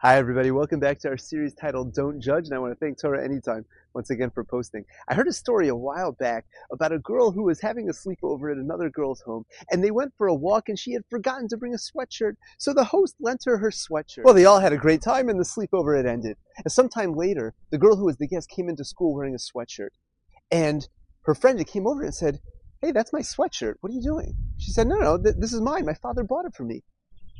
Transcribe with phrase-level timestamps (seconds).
[0.00, 0.50] Hi, everybody.
[0.50, 2.44] Welcome back to our series titled Don't Judge.
[2.44, 3.64] And I want to thank Torah Anytime
[3.94, 4.84] once again for posting.
[5.08, 8.52] I heard a story a while back about a girl who was having a sleepover
[8.52, 9.46] at another girl's home.
[9.70, 12.34] And they went for a walk and she had forgotten to bring a sweatshirt.
[12.58, 14.24] So the host lent her her sweatshirt.
[14.24, 16.36] Well, they all had a great time and the sleepover had ended.
[16.62, 19.92] And sometime later, the girl who was the guest came into school wearing a sweatshirt.
[20.50, 20.86] And
[21.22, 22.40] her friend came over and said,
[22.82, 23.76] Hey, that's my sweatshirt.
[23.80, 24.34] What are you doing?
[24.58, 25.86] She said, No, no, th- this is mine.
[25.86, 26.84] My father bought it for me.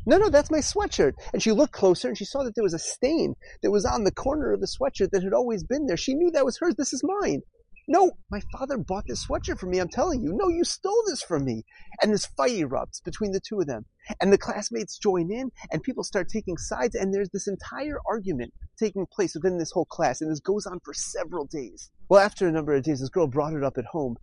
[0.09, 1.15] No, no, that's my sweatshirt.
[1.33, 4.05] And she looked closer and she saw that there was a stain that was on
[4.05, 5.97] the corner of the sweatshirt that had always been there.
[5.97, 6.77] She knew that was hers.
[6.77, 7.43] This is mine.
[7.89, 9.79] No, my father bought this sweatshirt for me.
[9.79, 10.33] I'm telling you.
[10.33, 11.65] No, you stole this from me.
[12.03, 13.85] And this fight erupts between the two of them.
[14.21, 16.95] And the classmates join in and people start taking sides.
[16.95, 20.21] And there's this entire argument taking place within this whole class.
[20.21, 21.91] And this goes on for several days.
[22.09, 24.17] Well, after a number of days, this girl brought it up at home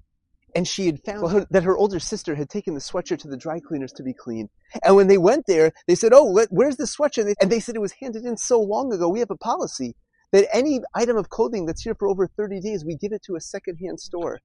[0.55, 3.37] and she had found her, that her older sister had taken the sweatshirt to the
[3.37, 4.49] dry cleaners to be cleaned.
[4.83, 7.75] And when they went there, they said, "Oh, let, where's the sweatshirt?" And they said
[7.75, 9.09] it was handed in so long ago.
[9.09, 9.95] We have a policy
[10.31, 13.35] that any item of clothing that's here for over 30 days, we give it to
[13.35, 14.39] a secondhand store.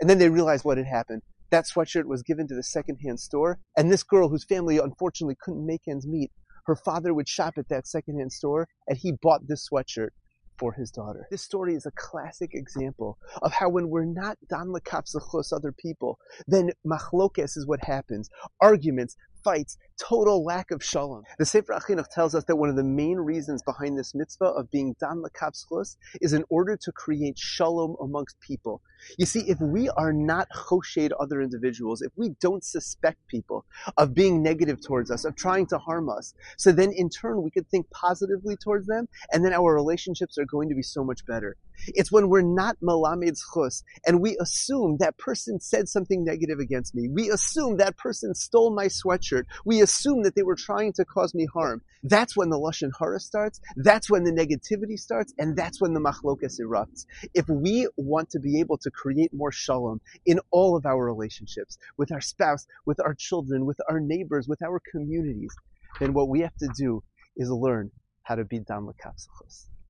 [0.00, 1.22] And then they realized what had happened.
[1.50, 5.66] That sweatshirt was given to the secondhand store, and this girl, whose family unfortunately couldn't
[5.66, 6.30] make ends meet,
[6.66, 10.10] her father would shop at that secondhand store, and he bought this sweatshirt
[10.58, 11.26] for his daughter.
[11.30, 15.72] This story is a classic example of how when we're not dan lekaf zechus other
[15.72, 18.30] people, then machlokes is what happens.
[18.60, 21.22] Arguments, fights, total lack of shalom.
[21.38, 24.70] The Sefer HaChinuch tells us that one of the main reasons behind this mitzvah of
[24.70, 28.80] being dan lekaf zechus is in order to create shalom amongst people.
[29.18, 33.66] You see, if we are not choshed other individuals, if we don't suspect people
[33.98, 37.50] of being negative towards us, of trying to harm us, so then in turn we
[37.50, 41.24] could think positively towards them, and then our relationships are going to be so much
[41.26, 41.56] better.
[41.88, 46.94] It's when we're not malamed chus, and we assume that person said something negative against
[46.94, 47.08] me.
[47.08, 49.44] We assume that person stole my sweatshirt.
[49.64, 51.82] We assume that they were trying to cause me harm.
[52.02, 53.60] That's when the lashon hara starts.
[53.76, 57.06] That's when the negativity starts, and that's when the machlokes erupts.
[57.34, 61.78] If we want to be able to create more shalom in all of our relationships,
[61.96, 65.54] with our spouse, with our children, with our neighbors, with our communities,
[66.00, 67.02] then what we have to do
[67.36, 67.90] is learn
[68.22, 69.66] how to be dan lekaf zechus.